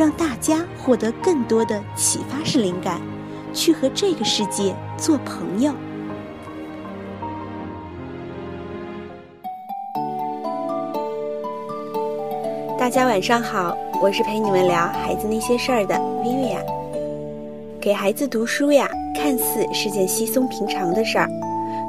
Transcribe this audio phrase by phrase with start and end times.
[0.00, 2.98] 让大家获得更多的启发式灵感，
[3.52, 5.74] 去和这个世界做朋友。
[12.78, 16.64] 大家晚上好，我是陪你们聊孩子那些事儿的 Vivian。
[17.78, 21.28] 给孩子读书呀，看似是件稀松平常的事儿。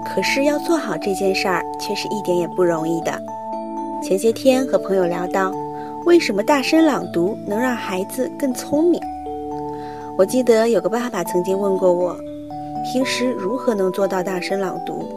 [0.03, 3.21] 可是要做好这件事儿，却是一点也不容易的。
[4.03, 5.53] 前些天和朋友聊到，
[6.03, 8.99] 为什么大声朗读能让孩子更聪明？
[10.17, 12.17] 我记得有个爸爸曾经问过我，
[12.91, 15.07] 平时如何能做到大声朗读？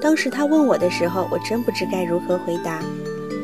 [0.00, 2.80] 当时他问我的时候，我真不知该如何回答。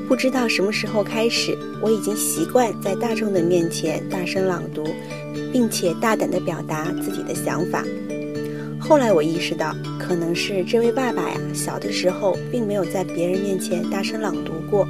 [0.08, 4.84] 不知道什么时候开始，我已经习惯在大众的面前大声朗读，
[5.52, 7.82] 并且大胆地表达自己的想法。
[8.80, 14.86] 后来我意识到，可能是这位爸爸呀，小的时候并没有在别人面前大声朗读过，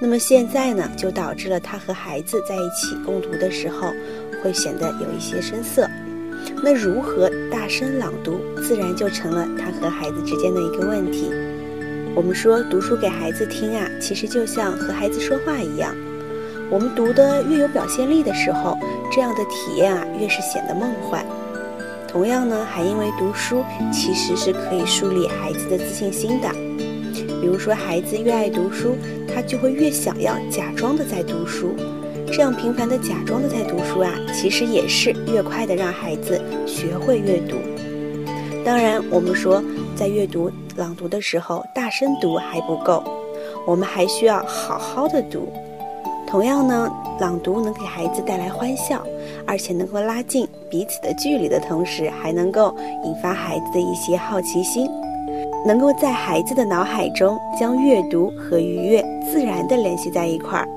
[0.00, 3.92] 那么现在呢，就导致了他和孩子在一起共读的时候，
[4.42, 5.88] 会显得有一些生涩。
[6.62, 11.32] 那如何大声朗读，自然就成了他和孩子之间的一个问题。
[12.14, 15.94] 我们说读书给孩子听啊，其实就像和孩子说话一样，
[16.70, 18.78] 我们读的越有表现力的时候，
[19.12, 21.24] 这样的体验啊，越是显得梦幻。
[22.06, 26.48] 同样呢，还因为读书其实是可以树立孩子的自信心的。
[27.40, 28.94] 比如说，孩子越爱读书，
[29.32, 31.74] 他就会越想要假装的在读书。
[32.30, 37.56] 这样频繁的假装的在读书啊，其实也是越快的让孩子学会阅读。
[38.64, 39.62] 当然，我们说
[39.96, 43.02] 在阅读朗读的时候，大声读还不够，
[43.66, 45.52] 我们还需要好好的读。
[46.26, 49.02] 同样呢，朗读能给孩子带来欢笑。
[49.46, 54.86] 而且能够拉近彼此的距离的同时，还能够引发孩子的一些好奇心，
[55.66, 60.68] 能够在孩子的脑海中将阅读和愉悦自然地联系在一块儿。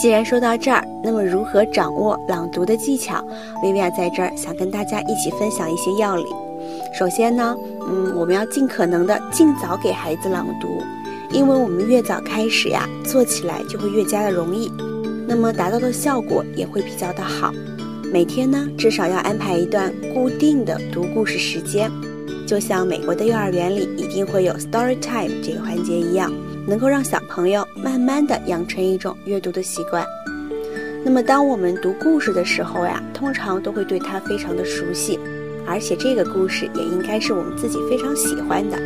[0.00, 3.24] 既然说到这儿，那么如何掌握朗读的技巧，
[3.62, 6.26] 薇薇娅在这儿想跟大家一起分享一些要领。
[6.96, 7.56] 首先呢，
[7.88, 10.68] 嗯，我们要尽可能的尽早给孩子朗读，
[11.32, 14.70] 因为我们越早开始呀，做起来就会越加的容易。
[15.26, 17.52] 那么达到的效果也会比较的好。
[18.12, 21.90] 每天呢，至少要安排一段固定的读故事时间，
[22.48, 26.32] 就像美国的幼儿园里一定会有 story time 这个环节一样，
[26.66, 30.02] 能够让小朋友慢慢的养成一种阅读的习惯。
[31.04, 35.20] 那么当我们读故事的时候呀，通常都会对它非常的熟悉，
[35.66, 38.78] 而且这个故事也应该是我们自己非常喜欢的。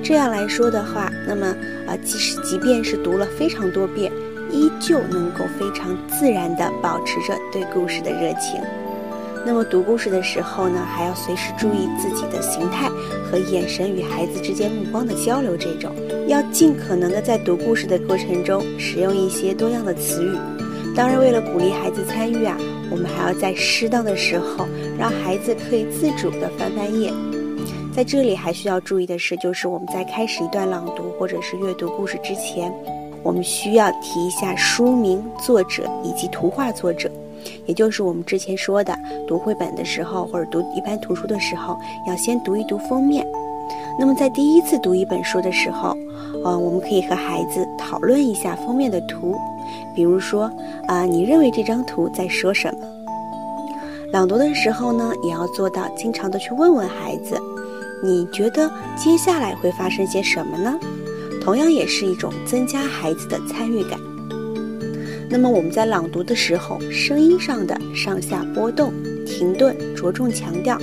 [0.00, 1.44] 这样来说的话，那么
[1.88, 4.12] 啊，即使即便是读了非常多遍。
[4.52, 8.62] 依旧能够非常自然地保持着对故事的热情。
[9.46, 12.88] 那么读故事的时候呢，还要随时注意自己的形态
[13.30, 15.56] 和眼神与孩子之间目光的交流。
[15.56, 15.94] 这种
[16.26, 20.36] 要尽可能的在读故事的过程中使用一些多样的词语。
[20.96, 22.58] 当然，为了鼓励孩子参与啊，
[22.90, 24.66] 我们还要在适当的时候
[24.98, 27.12] 让孩子可以自主的翻翻页。
[27.94, 32.74] 在这里还需要注意的是，就是我们在开始一段朗读或者是阅读故事之前。
[33.22, 37.08] 我们需要提一下书名、作者以及图画作者，
[37.66, 38.96] 也就是我们之前说的，
[39.26, 43.26] 读绘本的时候或者读一般图书的时候，要先读一读封面。
[43.98, 45.96] 那么在第一次读一本书的时候，
[46.44, 49.34] 呃，我们可以和孩子讨论一下封面的图，
[49.94, 50.50] 比如说，
[50.86, 52.80] 啊，你认为这张图在说什么？
[54.12, 57.36] 朗读的时候呢，也要做到经常的去问问孩子，
[58.04, 60.78] 你觉得接下来会发生些什么呢？
[61.42, 63.98] 同样也是一种增加孩子的参与感。
[65.28, 68.92] 那么我们在朗读的时候，声音上的上下波动、
[69.26, 70.80] 停顿、着重强调，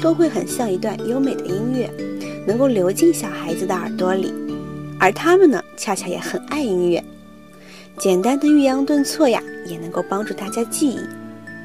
[0.00, 1.90] 都会很像一段优美的音乐，
[2.46, 4.32] 能够流进小孩子的耳朵里。
[5.00, 7.02] 而他们呢，恰恰也很爱音乐。
[7.98, 11.00] 简单的抑扬顿挫呀，也能够帮助大家记忆。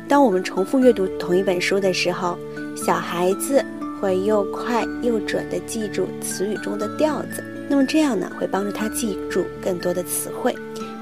[0.08, 2.38] 当我们重复阅读同一本书的时候，
[2.76, 3.64] 小孩子
[4.00, 7.44] 会又快又准地记住词语中的调子。
[7.70, 10.56] 那么这样呢，会帮助他记住更多的词汇，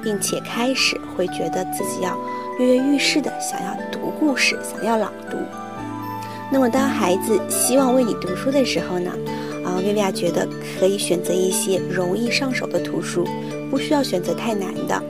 [0.04, 2.18] 并且开始会觉得自己要
[2.60, 5.38] 跃跃欲试的想要读故事，想要朗读。
[6.52, 9.12] 那么当孩子希望为你读书的时候呢，
[9.64, 10.48] 啊，薇薇娅觉得
[10.80, 13.24] 可以选择一些容易上手的图书，
[13.70, 15.02] 不需要选择太难的。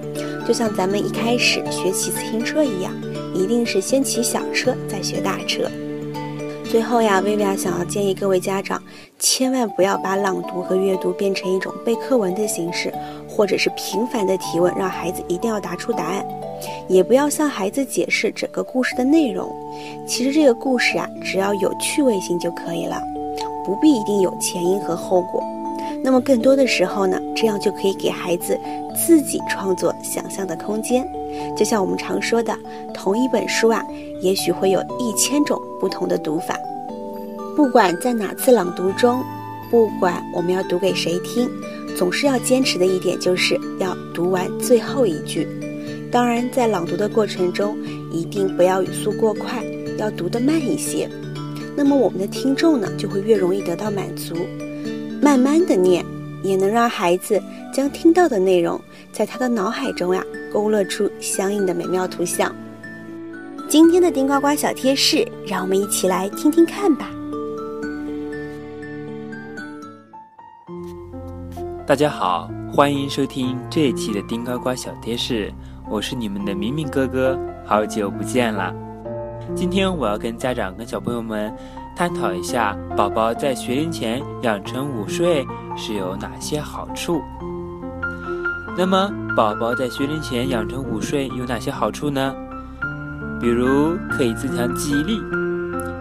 [0.46, 2.94] 就像咱们一开始学骑自行车一样，
[3.34, 5.70] 一定是先骑小车再学大车。
[6.66, 8.82] 最后呀，薇薇娅想要建议各位家长，
[9.18, 12.94] 千万不要把朗读和阅读变成一种背课文的形式，
[13.40, 16.26] 或者是频繁的提问，让孩子一定要答出答案，
[16.90, 19.50] 也不要向孩子解释整个故事的内容。
[20.06, 23.02] 其实这个故事啊，只要有趣味性就可以了，
[23.64, 25.42] 不必一定有前因和后果。
[26.04, 28.60] 那么更多的时候呢，这样就可以给孩子
[28.94, 31.10] 自己创作想象的空间。
[31.56, 32.54] 就像我们常说的，
[32.94, 33.82] 同一本书啊，
[34.22, 36.60] 也许会有一千种不同的读法。
[37.56, 39.24] 不管在哪次朗读中，
[39.72, 41.50] 不管我们要读给谁听，
[41.98, 45.48] 总是要坚持的一点就是要读完最后一句。
[46.12, 47.78] 当然，在朗读的过程中，
[48.12, 49.64] 一定不要语速过快，
[49.98, 51.10] 要读得慢一些。
[51.76, 54.36] 那么我们的听众呢，就会越容易得到满足。
[55.22, 56.04] 慢慢的念，
[56.44, 57.42] 也能让孩子
[57.74, 58.80] 将听到的内容
[59.12, 62.56] 在他的脑海中呀勾勒出相应的美妙图像。
[63.68, 67.12] 今天的丁呱呱小贴士，让我们一起来听听看吧。
[71.90, 75.52] 大家好，欢迎收听这一期的丁呱呱小贴士，
[75.90, 78.72] 我是你们的明明哥哥，好久不见了。
[79.56, 81.52] 今天我要跟家长跟小朋友们。
[81.96, 85.44] 探讨一下，宝宝在学龄前养成午睡
[85.76, 87.24] 是有哪些好处？
[88.78, 92.36] 那么，宝宝在学龄前养成午睡有哪些好处呢？
[93.42, 95.20] 比如可以增强记忆力，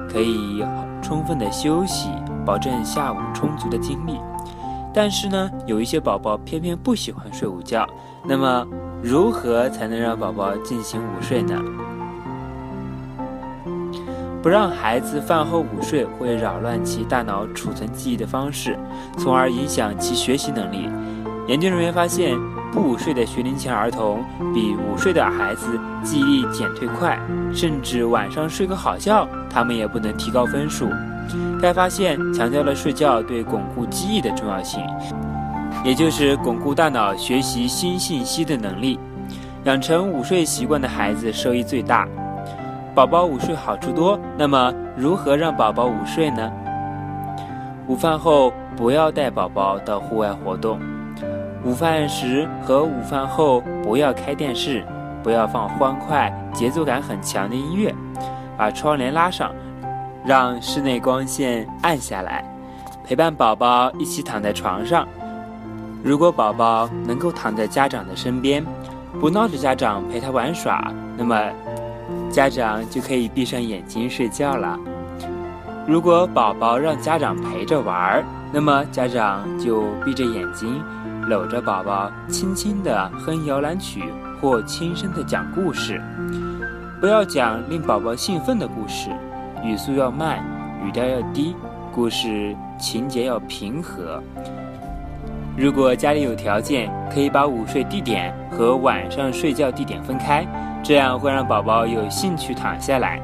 [0.06, 0.62] 可以
[1.00, 2.10] 充分的休息，
[2.44, 4.18] 保证下午充足的精力。
[4.92, 7.86] 但是呢，有一些宝宝偏偏不喜欢睡午觉。
[8.24, 8.66] 那么，
[9.02, 11.60] 如何才能让宝宝进行午睡呢？
[14.42, 18.78] 不让孩子饭后午睡会扰乱其大脑储存记忆的方式，
[19.18, 20.88] 从而影响其学习能力。
[21.48, 22.38] 研究人员发现，
[22.72, 24.22] 不午睡的学龄前儿童
[24.54, 27.18] 比午睡的孩子记忆力减退快，
[27.52, 30.88] 甚至晚上睡个好觉，他们也不能提高分数。
[31.60, 34.80] 该发现强调了睡觉对巩固记忆的重要性，
[35.84, 38.98] 也就是巩固大脑学习新信息的能力。
[39.64, 42.06] 养成午睡习惯的孩子收益最大。
[42.94, 46.50] 宝宝午睡好处多，那么如何让宝宝午睡呢？
[47.86, 50.80] 午饭后不要带宝宝到户外活动。
[51.64, 54.84] 午饭时和午饭后不要开电视，
[55.22, 57.94] 不要放欢快、节奏感很强的音乐。
[58.56, 59.52] 把窗帘拉上，
[60.24, 62.44] 让室内光线暗下来。
[63.04, 65.06] 陪伴宝宝一起躺在床上。
[66.02, 68.64] 如果宝宝能够躺在家长的身边，
[69.20, 71.36] 不闹着家长陪他玩耍，那么。
[72.30, 74.78] 家长就可以闭上眼睛睡觉了。
[75.86, 80.82] 如果宝宝让家长陪着玩儿，那么家长就闭着眼睛，
[81.26, 84.04] 搂着宝宝，轻轻地哼摇篮曲
[84.40, 86.00] 或轻声地讲故事。
[87.00, 89.10] 不要讲令宝宝兴奋的故事，
[89.62, 90.38] 语速要慢，
[90.84, 91.54] 语调要低，
[91.92, 94.22] 故事情节要平和。
[95.56, 100.46] 如果家里有条件，可以把午睡地点和晚上睡觉地点分开。
[100.80, 103.20] 这样会让宝宝有兴趣躺下来。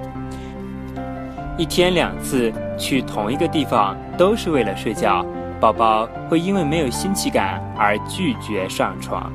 [1.56, 5.24] 一天两次去同一个地方都是为了睡觉，
[5.60, 9.32] 宝宝会因为没有新奇感而拒绝上床。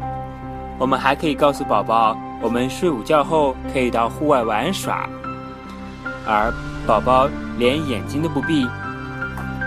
[0.77, 5.07] 我们还可以告诉宝宝，我们睡午觉后可以到户外玩耍，
[6.27, 6.53] 而
[6.89, 7.29] 宝宝
[7.59, 8.67] 连眼睛都不闭，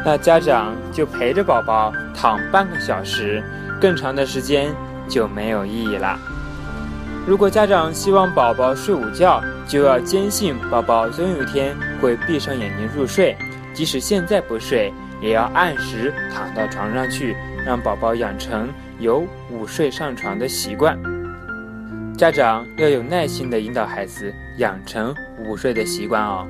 [0.05, 3.41] 那家长就陪着宝宝躺半个小时，
[3.81, 4.75] 更长的时间
[5.09, 6.19] 就没有意义了。
[7.25, 13.37] 如果家长希望宝宝睡午觉，就要坚信宝宝总有一天会闭上眼睛入睡。
[13.73, 20.99] 即使现在不睡，也要按时躺到床上去，让宝宝养成有午睡上床的习惯。
[22.19, 26.45] 家长要有耐心地引导孩子养成午睡的习惯哦。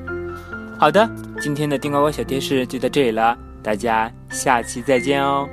[0.83, 1.09] 好的，
[1.41, 5.49] 今天的丁呱呱小贴士就到这里了，大家下期再见哦。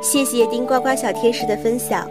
[0.00, 2.08] 谢谢丁呱呱小贴士的分享。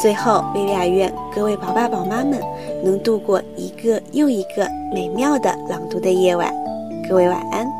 [0.00, 2.40] 最后，薇薇娅愿各位宝爸宝妈们
[2.84, 6.54] 能度过一个又一个美妙的朗读的夜晚。
[7.08, 7.73] 各位晚安。